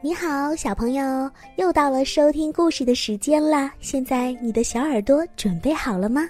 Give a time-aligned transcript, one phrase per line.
[0.00, 3.74] 你好，小朋友，又到了收听故事的时间啦！
[3.80, 6.22] 现在你的小耳朵准备好了吗？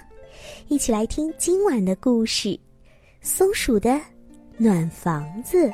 [0.69, 2.49] 一起来听今晚的故事
[3.21, 4.01] 《松鼠的
[4.57, 5.67] 暖房子》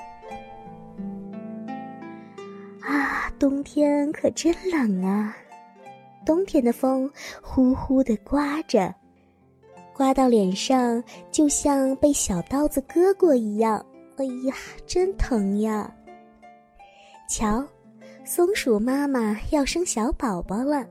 [2.81, 3.31] 啊！
[3.39, 5.33] 冬天可真冷啊！
[6.25, 7.09] 冬天的风
[7.41, 8.93] 呼呼的刮着，
[9.93, 11.01] 刮到脸上
[11.31, 13.83] 就像被小刀子割过一样。
[14.17, 14.53] 哎呀，
[14.85, 15.89] 真疼呀！
[17.29, 17.65] 瞧。
[18.27, 20.83] 松鼠妈妈要生小宝宝了，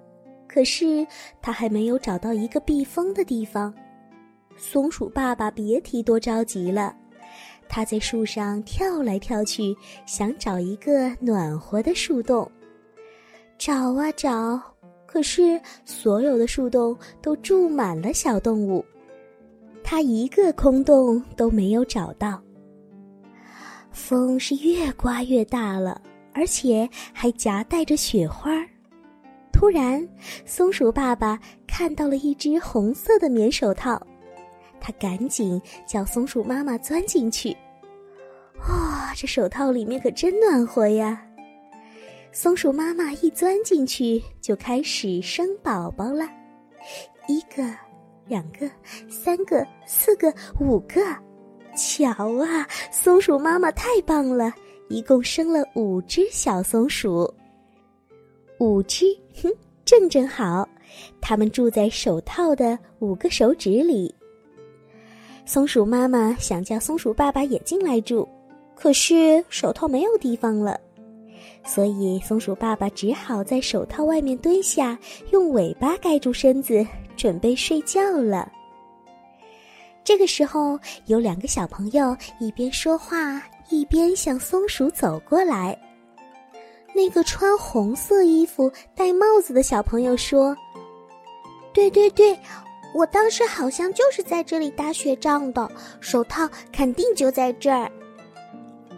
[0.46, 1.04] 可是
[1.42, 3.74] 它还没有找到一个避风的地方。
[4.56, 6.94] 松鼠爸爸别提多着急了，
[7.68, 9.76] 他在树上跳来跳去，
[10.06, 12.48] 想找一个暖和的树洞。
[13.58, 14.62] 找啊找，
[15.04, 18.84] 可是所有的树洞都住满了小动物，
[19.82, 22.40] 他一个空洞都没有找到。
[23.90, 26.00] 风是越刮越大了。
[26.34, 28.50] 而且还夹带着雪花。
[29.52, 30.06] 突然，
[30.44, 34.04] 松鼠爸爸看到了一只红色的棉手套，
[34.80, 37.56] 他赶紧叫松鼠妈妈钻进去。
[38.68, 41.24] 哇，这手套里面可真暖和呀！
[42.32, 46.28] 松鼠妈妈一钻进去，就开始生宝宝了，
[47.28, 47.64] 一个、
[48.26, 48.68] 两个、
[49.08, 51.00] 三个、四个、五个。
[51.76, 52.10] 瞧
[52.42, 54.52] 啊，松鼠妈妈太棒了！
[54.94, 57.28] 一共生了五只小松鼠，
[58.60, 59.04] 五只，
[59.42, 59.52] 哼，
[59.84, 60.68] 正正好，
[61.20, 64.14] 它们住在手套的五个手指里。
[65.44, 68.28] 松鼠妈妈想叫松鼠爸爸也进来住，
[68.76, 70.78] 可是手套没有地方了，
[71.64, 74.96] 所以松鼠爸爸只好在手套外面蹲下，
[75.32, 76.86] 用尾巴盖住身子，
[77.16, 78.48] 准备睡觉了。
[80.04, 83.42] 这个时候，有两个小朋友一边说话。
[83.68, 85.78] 一边向松鼠走过来，
[86.94, 90.56] 那个穿红色衣服、戴帽子的小朋友说
[91.72, 92.38] ：“对对对，
[92.94, 95.70] 我当时好像就是在这里打雪仗的，
[96.00, 97.90] 手套肯定就在这儿。”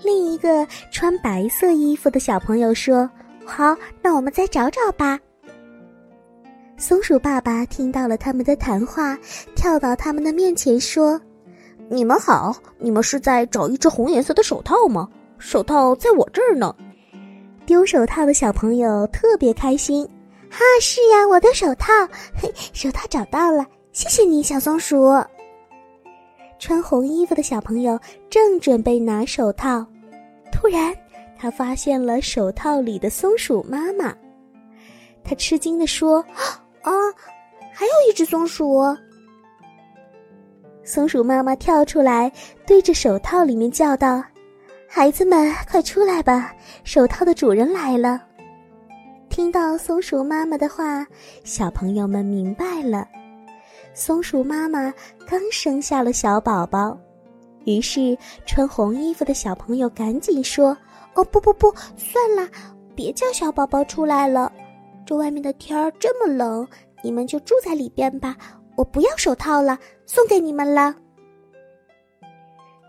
[0.03, 3.09] 另一个穿白色衣服的小朋友说
[3.47, 5.19] ：“好，那我们再找找吧。”
[6.77, 9.17] 松鼠爸爸听到了他们的谈话，
[9.55, 11.19] 跳到他们的面前说。
[11.89, 15.09] 你们好，你们是在找一只红颜色的手套吗？
[15.39, 16.75] 手套在我这儿呢。
[17.65, 20.05] 丢手套的小朋友特别开心，
[20.51, 21.93] 哈，是呀，我的手套，
[22.35, 25.13] 嘿，手套找到了，谢谢你，小松鼠。
[26.59, 27.99] 穿红衣服的小朋友
[28.31, 29.87] 正准备拿手套，
[30.51, 30.93] 突然
[31.39, 34.13] 他发现了手套里的松鼠妈妈，
[35.23, 36.19] 他吃惊地说
[36.83, 36.93] ：“啊，
[37.73, 38.83] 还有一只松鼠。”
[40.87, 42.31] 松鼠妈妈跳出来，
[42.65, 44.23] 对着手套里面叫道
[44.89, 46.55] ：“孩子们，快出来吧！
[46.85, 48.23] 手套的主人来了。”
[49.29, 51.05] 听到松鼠妈妈的话，
[51.43, 53.05] 小朋友们明白了，
[53.95, 54.95] 松鼠妈妈
[55.27, 56.97] 刚生下了小宝宝。
[57.65, 58.17] 于是，
[58.47, 60.69] 穿红衣服的小朋友赶紧说
[61.15, 62.49] ：“哦，不不不，算了，
[62.95, 64.53] 别叫小宝宝出来了。
[65.05, 66.65] 这外面的天儿这么冷，
[67.03, 68.37] 你们就住在里边吧。”
[68.77, 70.95] 我不要手套了，送给你们了。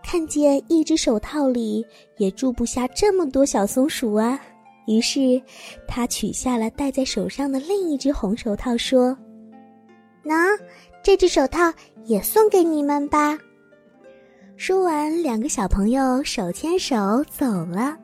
[0.04, 1.84] 看见一只手套里
[2.16, 4.40] 也住不下这么多小松鼠啊，
[4.86, 5.40] 于是
[5.86, 9.16] 他取下了戴在手上的另一只红手套，说
[10.24, 10.58] ：“喏，
[11.02, 11.72] 这只手套
[12.04, 13.38] 也送给你们吧。”
[14.56, 16.96] 说完，两个小朋友手牵手
[17.30, 17.96] 走了。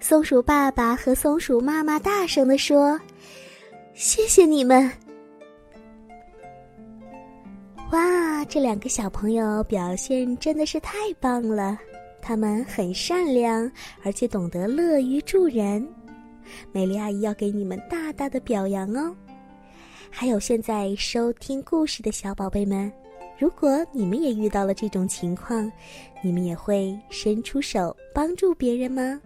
[0.00, 2.98] 松鼠爸爸和松鼠妈妈大声的说
[3.94, 4.90] ：“谢谢你们。”
[7.92, 11.78] 哇，这两个小朋友表现真的是太棒了！
[12.20, 13.70] 他们很善良，
[14.02, 15.86] 而且懂得乐于助人。
[16.72, 19.14] 美丽阿姨要给你们大大的表扬哦！
[20.10, 22.92] 还有现在收听故事的小宝贝们，
[23.38, 25.70] 如果你们也遇到了这种情况，
[26.22, 29.20] 你们也会伸出手帮助别人吗？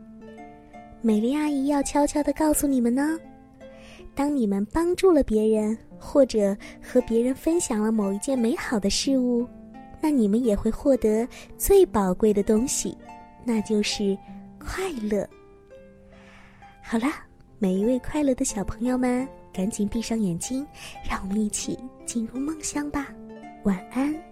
[1.00, 3.18] 美丽阿姨要悄悄的告诉你们呢。
[4.14, 9.46] 当你们帮助了别人，或者和别人分享了某一件美好的事物，
[10.00, 12.96] 那你们也会获得最宝贵的东西，
[13.44, 14.16] 那就是
[14.58, 15.28] 快乐。
[16.82, 17.06] 好了，
[17.58, 20.66] 每一位快乐的小朋友们，赶紧闭上眼睛，
[21.08, 23.08] 让我们一起进入梦乡吧。
[23.64, 24.29] 晚安。